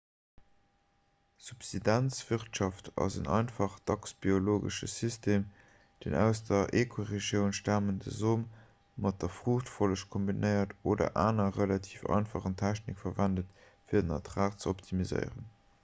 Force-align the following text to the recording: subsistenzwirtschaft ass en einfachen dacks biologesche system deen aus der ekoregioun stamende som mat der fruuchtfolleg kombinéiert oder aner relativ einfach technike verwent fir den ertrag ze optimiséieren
subsistenzwirtschaft 1.47 2.85
ass 3.03 3.17
en 3.19 3.27
einfachen 3.39 3.83
dacks 3.89 4.13
biologesche 4.23 4.89
system 4.93 5.43
deen 6.05 6.15
aus 6.23 6.41
der 6.47 6.73
ekoregioun 6.81 7.53
stamende 7.59 8.15
som 8.21 8.47
mat 9.05 9.21
der 9.25 9.31
fruuchtfolleg 9.37 10.07
kombinéiert 10.17 10.75
oder 10.93 11.11
aner 11.27 11.49
relativ 11.61 12.09
einfach 12.19 12.51
technike 12.65 13.03
verwent 13.05 13.45
fir 13.93 14.03
den 14.03 14.19
ertrag 14.21 14.59
ze 14.67 14.69
optimiséieren 14.75 15.49